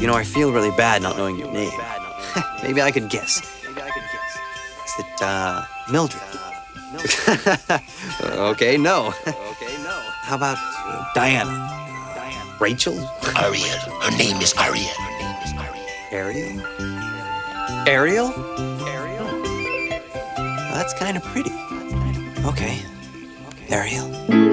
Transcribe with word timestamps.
You 0.00 0.06
know, 0.06 0.14
I 0.14 0.22
feel 0.22 0.52
really 0.52 0.70
bad 0.76 1.02
not 1.02 1.16
knowing 1.16 1.36
your 1.36 1.50
name. 1.50 1.72
Maybe 2.62 2.80
I 2.80 2.92
could 2.92 3.08
guess. 3.10 3.42
Maybe 3.66 3.80
I 3.82 3.90
could 3.90 4.02
guess. 4.12 4.38
Is 4.86 5.04
it, 5.04 5.22
uh, 5.22 5.64
Mildred? 5.90 6.22
okay, 8.54 8.76
no. 8.88 9.08
Okay, 9.26 9.76
no. 9.82 10.00
How 10.22 10.36
about 10.36 10.56
uh, 10.56 11.04
Diana? 11.14 11.50
Rachel? 12.60 12.94
Ariel. 13.36 13.78
Her 14.00 14.16
name 14.16 14.36
is 14.36 14.54
Ariel. 14.56 14.86
Her 14.86 15.18
name 15.18 15.36
is 15.42 15.52
Ariel. 16.12 16.62
Ariel? 17.88 18.32
Ariel? 18.32 18.86
Ariel? 18.86 19.26
Well, 20.36 20.74
that's 20.74 20.94
kind 20.94 21.16
of 21.16 21.24
pretty. 21.24 21.52
Okay. 22.46 22.80
Ariel. 23.68 24.47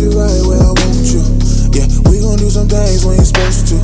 You 0.00 0.16
right 0.16 0.42
where 0.48 0.64
I 0.64 0.72
want 0.72 1.04
you. 1.12 1.20
Yeah, 1.76 1.84
we 2.08 2.24
gon' 2.24 2.40
do 2.40 2.48
some 2.48 2.68
things 2.72 3.04
we 3.04 3.20
ain't 3.20 3.28
supposed 3.28 3.68
to. 3.68 3.76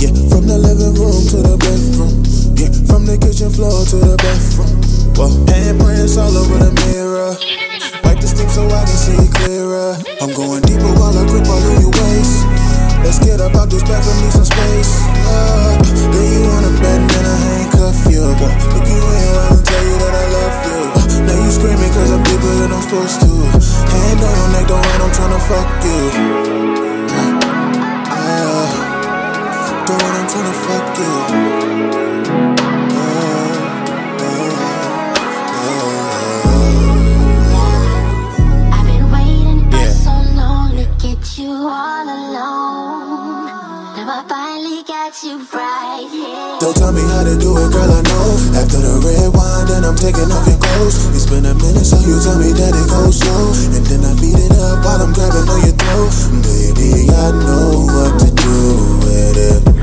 Yeah, 0.00 0.12
from 0.32 0.48
the 0.48 0.56
living 0.56 0.96
room 0.96 1.22
to 1.28 1.38
the 1.44 1.56
bedroom. 1.60 2.24
Yeah, 2.56 2.72
from 2.88 3.04
the 3.04 3.20
kitchen 3.20 3.52
floor 3.52 3.84
to 3.92 3.96
the 4.00 4.16
bathroom. 4.16 4.72
Whoa, 5.12 5.28
handprints 5.52 6.16
all 6.16 6.32
over 6.32 6.56
the 6.56 6.72
mirror. 6.88 7.36
Wipe 8.00 8.16
the 8.16 8.28
stick 8.28 8.48
so 8.48 8.64
I 8.64 8.80
can 8.88 8.96
see 8.96 9.20
clearer. 9.28 9.92
I'm 10.24 10.32
going 10.32 10.64
deeper 10.64 10.88
while 10.96 11.12
I 11.12 11.28
grip 11.28 11.44
all 11.44 11.60
of 11.60 11.74
your 11.84 11.92
waist. 11.92 12.48
Let's 13.04 13.20
get 13.20 13.36
up 13.44 13.52
out 13.52 13.68
this 13.68 13.84
bed 13.84 14.00
for 14.00 14.16
me 14.24 14.28
some 14.32 14.48
space. 14.48 15.04
Uh, 15.28 15.76
then 15.84 16.26
you 16.32 16.40
wanna 16.48 16.72
bed 16.80 17.00
and 17.04 17.26
I 17.28 17.36
handcuff 17.44 17.98
you. 18.08 18.24
Look 18.24 18.86
you 18.88 19.00
in 19.04 19.36
and 19.52 19.60
tell 19.68 19.84
you 19.84 19.96
that 20.00 20.14
I 20.16 20.26
love 20.32 20.56
you. 20.64 20.80
Now 21.28 21.36
you 21.44 21.50
screaming 21.52 21.92
cause 21.92 22.08
I'm 22.08 22.24
deeper 22.24 22.52
than 22.56 22.72
I'm 22.72 22.82
supposed 22.88 23.20
to. 23.20 23.27
Yeah. 25.98 26.30
so 39.90 40.14
long 40.36 40.76
to 40.76 40.86
get 41.02 41.38
you 41.38 41.50
all 41.50 42.06
alone. 42.06 43.46
Now 43.96 44.06
I 44.06 44.24
finally 44.28 44.82
got 44.86 45.18
you 45.24 45.38
right 45.52 46.06
here. 46.12 46.58
Don't 46.60 46.76
tell 46.76 46.92
me 46.92 47.02
how 47.02 47.24
to 47.24 47.34
do 47.38 47.56
it, 47.58 47.72
girl, 47.72 47.90
I 47.90 48.02
know. 48.02 48.38
After 48.54 48.78
the 48.78 49.02
red 49.02 49.34
wine, 49.34 49.66
then 49.66 49.84
I'm 49.84 49.96
taking 49.96 50.30
off 50.30 50.46
your 50.46 50.58
clothes. 50.58 51.10
It's 51.16 51.26
been 51.26 51.44
a 51.44 51.54
minute, 51.54 51.67
so 51.88 51.96
you 52.04 52.20
tell 52.20 52.36
me 52.36 52.52
that 52.52 52.76
it 52.76 52.84
goes 52.92 53.16
slow. 53.16 53.48
And 53.72 53.80
then 53.88 54.04
I 54.04 54.12
beat 54.20 54.36
it 54.36 54.52
up 54.52 54.84
while 54.84 55.00
I'm 55.00 55.16
grabbing 55.16 55.48
on 55.48 55.64
your 55.64 55.72
throat. 55.72 56.12
Baby, 56.44 57.08
I 57.08 57.32
know 57.32 57.88
what 57.88 58.20
to 58.20 58.28
do 58.28 59.00
with 59.08 59.40
it. 59.40 59.64
Baby, 59.64 59.80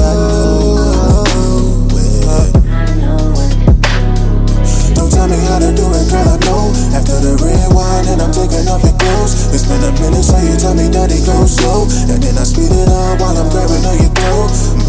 I 0.00 0.16
know 0.32 1.76
with 1.92 2.24
it. 2.24 2.56
Don't 4.96 5.12
tell 5.12 5.28
me 5.28 5.36
how 5.44 5.60
to 5.60 5.76
do 5.76 5.84
it, 5.92 6.08
girl, 6.08 6.24
I 6.24 6.40
know. 6.40 6.72
After 6.96 7.20
the 7.20 7.36
red 7.44 7.60
and 8.08 8.24
I'm 8.24 8.32
taking 8.32 8.64
off 8.64 8.80
your 8.80 8.96
clothes. 8.96 9.52
It's 9.52 9.68
a 9.68 9.76
minute, 9.76 10.24
so 10.24 10.40
you 10.40 10.56
tell 10.56 10.72
me 10.72 10.88
that 10.88 11.12
it 11.12 11.20
goes 11.28 11.52
slow. 11.52 11.84
And 12.08 12.16
then 12.16 12.40
I 12.40 12.48
speed 12.48 12.72
it 12.72 12.88
up 12.88 13.20
while 13.20 13.36
I'm 13.36 13.52
grabbing 13.52 13.84
on 13.84 14.00
your 14.00 14.08
throat. 14.16 14.79